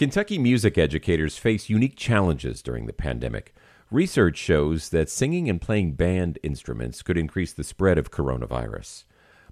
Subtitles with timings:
[0.00, 3.54] Kentucky music educators face unique challenges during the pandemic.
[3.90, 9.04] Research shows that singing and playing band instruments could increase the spread of coronavirus.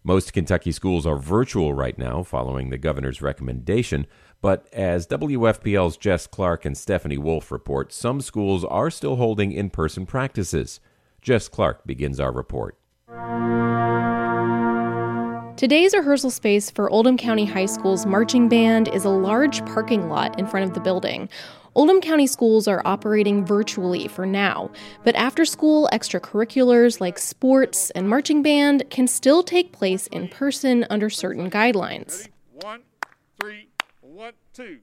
[0.03, 4.07] Most Kentucky schools are virtual right now following the governor's recommendation,
[4.41, 9.69] but as WFPL's Jess Clark and Stephanie Wolf report, some schools are still holding in
[9.69, 10.81] person practices.
[11.21, 12.79] Jess Clark begins our report.
[15.59, 20.39] Today's rehearsal space for Oldham County High School's marching band is a large parking lot
[20.39, 21.29] in front of the building.
[21.75, 24.71] Oldham County schools are operating virtually for now,
[25.03, 30.87] but after school extracurriculars like sports and marching band can still take place in person
[30.91, 32.29] under certain guidelines.
[32.53, 32.83] One,
[33.41, 33.67] three,
[34.01, 34.79] one, two.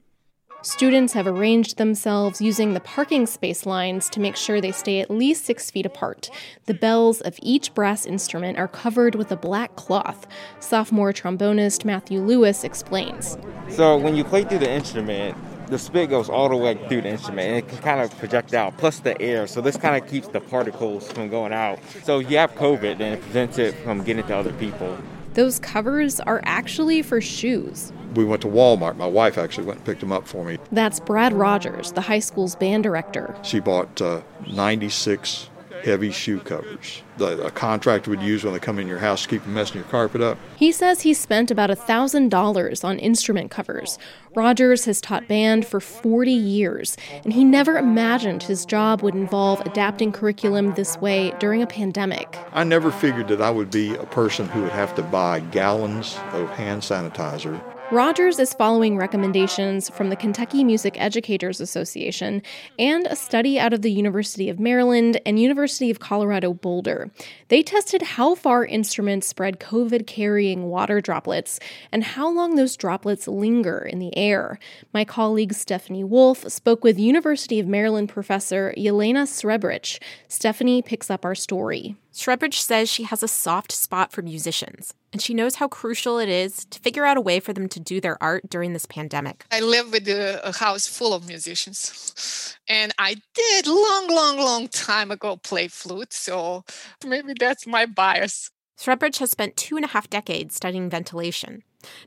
[0.66, 5.12] Students have arranged themselves using the parking space lines to make sure they stay at
[5.12, 6.28] least six feet apart.
[6.64, 10.26] The bells of each brass instrument are covered with a black cloth.
[10.58, 13.38] Sophomore trombonist Matthew Lewis explains.
[13.68, 15.38] So when you play through the instrument,
[15.68, 18.52] the spit goes all the way through the instrument and it can kind of project
[18.52, 19.46] out, plus the air.
[19.46, 21.78] So this kind of keeps the particles from going out.
[22.02, 24.98] So if you have COVID, then it prevents it from getting to other people.
[25.36, 28.96] Those covers are actually for shoes we went to Walmart.
[28.96, 30.58] My wife actually went and picked them up for me.
[30.72, 33.36] That's Brad Rogers, the high school's band director.
[33.42, 35.50] She bought uh, 96
[35.86, 39.28] heavy shoe covers that a contractor would use when they come in your house to
[39.28, 40.36] keep from messing your carpet up.
[40.56, 43.96] He says he spent about $1,000 on instrument covers.
[44.34, 49.60] Rogers has taught band for 40 years, and he never imagined his job would involve
[49.60, 52.36] adapting curriculum this way during a pandemic.
[52.52, 56.18] I never figured that I would be a person who would have to buy gallons
[56.32, 62.42] of hand sanitizer Rogers is following recommendations from the Kentucky Music Educators Association
[62.80, 67.12] and a study out of the University of Maryland and University of Colorado Boulder.
[67.46, 71.60] They tested how far instruments spread COVID carrying water droplets
[71.92, 74.58] and how long those droplets linger in the air.
[74.92, 80.02] My colleague Stephanie Wolf spoke with University of Maryland professor Jelena Srebric.
[80.26, 81.94] Stephanie picks up our story.
[82.12, 86.28] Srebric says she has a soft spot for musicians, and she knows how crucial it
[86.28, 89.46] is to figure out a way for them to do their art during this pandemic.
[89.50, 95.10] I live with a, house full of musicians, and I did long, long, long time
[95.10, 96.66] ago play flute, so
[97.02, 98.50] maybe that's my bias.
[98.78, 101.62] Srebric has spent two and a half decades studying ventilation.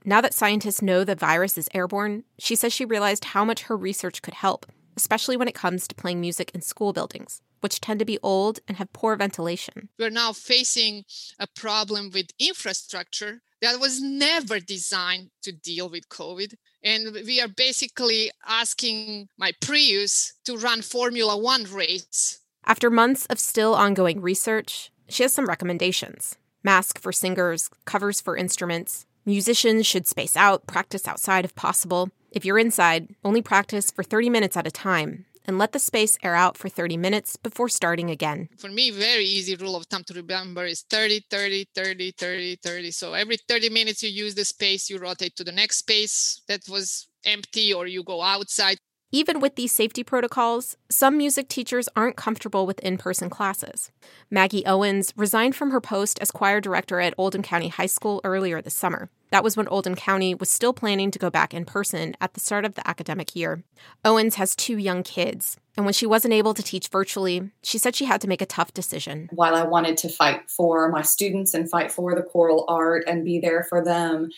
[0.05, 3.75] Now that scientists know the virus is airborne, she says she realized how much her
[3.75, 7.99] research could help, especially when it comes to playing music in school buildings which tend
[7.99, 9.89] to be old and have poor ventilation.
[9.97, 11.05] We're now facing
[11.39, 16.55] a problem with infrastructure that was never designed to deal with COVID.
[16.83, 22.39] And we are basically asking my Prius to run Formula One race.
[22.65, 28.35] After months of still ongoing research, she has some recommendations mask for singers, covers for
[28.35, 29.05] instruments.
[29.25, 32.09] Musicians should space out, practice outside if possible.
[32.31, 36.15] If you're inside, only practice for 30 minutes at a time and let the space
[36.23, 38.47] air out for 30 minutes before starting again.
[38.57, 42.91] For me, very easy rule of thumb to remember is 30, 30, 30, 30, 30.
[42.91, 46.61] So every 30 minutes you use the space, you rotate to the next space that
[46.69, 48.77] was empty or you go outside.
[49.11, 53.91] Even with these safety protocols, some music teachers aren't comfortable with in person classes.
[54.29, 58.61] Maggie Owens resigned from her post as choir director at Oldham County High School earlier
[58.61, 59.09] this summer.
[59.31, 62.39] That was when Oldham County was still planning to go back in person at the
[62.39, 63.63] start of the academic year.
[64.03, 67.95] Owens has two young kids, and when she wasn't able to teach virtually, she said
[67.95, 69.29] she had to make a tough decision.
[69.31, 73.23] While I wanted to fight for my students and fight for the choral art and
[73.23, 74.29] be there for them,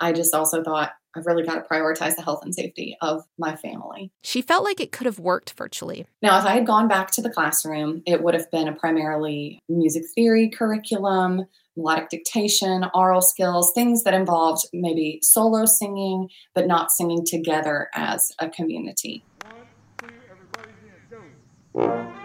[0.00, 3.56] I just also thought I've really got to prioritize the health and safety of my
[3.56, 4.12] family.
[4.22, 6.06] She felt like it could have worked virtually.
[6.22, 9.60] Now, if I had gone back to the classroom, it would have been a primarily
[9.68, 16.90] music theory curriculum, melodic dictation, aural skills, things that involved maybe solo singing, but not
[16.92, 19.24] singing together as a community.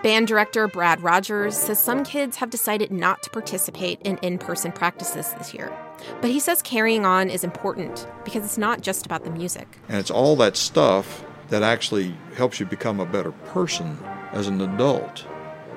[0.03, 4.73] Band director Brad Rogers says some kids have decided not to participate in in person
[4.73, 5.71] practices this year.
[6.19, 9.65] But he says carrying on is important because it's not just about the music.
[9.87, 13.97] And it's all that stuff that actually helps you become a better person
[14.33, 15.25] as an adult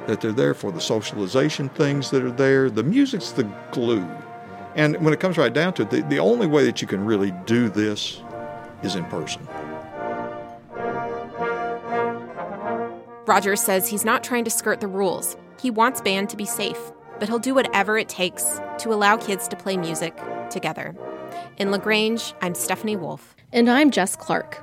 [0.08, 2.69] that they're there for, the socialization things that are there.
[2.69, 4.08] The music's the glue.
[4.75, 7.05] And when it comes right down to it, the, the only way that you can
[7.05, 8.22] really do this
[8.82, 9.46] is in person.
[13.26, 15.37] Rogers says he's not trying to skirt the rules.
[15.61, 16.78] He wants band to be safe,
[17.19, 20.17] but he'll do whatever it takes to allow kids to play music
[20.49, 20.94] together.
[21.56, 23.34] In LaGrange, I'm Stephanie Wolf.
[23.52, 24.62] And I'm Jess Clark.